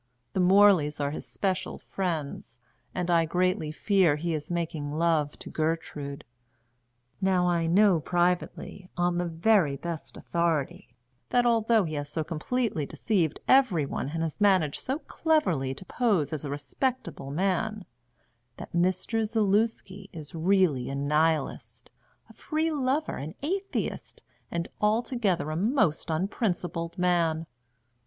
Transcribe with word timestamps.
The 0.33 0.39
Morleys 0.39 0.99
are 0.99 1.11
his 1.11 1.27
special 1.27 1.77
friends, 1.77 2.57
and 2.95 3.11
I 3.11 3.25
greatly 3.25 3.71
fear 3.71 4.15
he 4.15 4.33
is 4.33 4.49
making 4.49 4.91
love 4.97 5.37
to 5.37 5.49
Gertrude. 5.51 6.25
Now 7.21 7.47
I 7.47 7.67
know 7.67 7.99
privately, 7.99 8.89
on 8.97 9.19
the 9.19 9.27
very 9.27 9.77
best 9.77 10.17
authority, 10.17 10.95
that 11.29 11.45
although 11.45 11.83
he 11.83 11.93
has 11.93 12.09
so 12.09 12.23
completely 12.23 12.83
deceived 12.87 13.41
every 13.47 13.85
one 13.85 14.09
and 14.09 14.23
has 14.23 14.41
managed 14.41 14.79
so 14.81 14.97
cleverly 14.97 15.75
to 15.75 15.85
pose 15.85 16.33
as 16.33 16.43
a 16.43 16.49
respectable 16.49 17.29
man, 17.29 17.85
that 18.57 18.73
Mr. 18.73 19.23
Zaluski 19.23 20.09
is 20.11 20.33
really 20.33 20.89
a 20.89 20.95
Nihilist, 20.95 21.91
a 22.27 22.33
free 22.33 22.71
lover, 22.71 23.17
an 23.17 23.35
atheist, 23.43 24.23
and 24.49 24.67
altogether 24.81 25.51
a 25.51 25.55
most 25.55 26.09
unprincipled 26.09 26.97
man. 26.97 27.45